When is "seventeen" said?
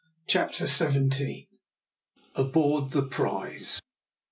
0.65-1.45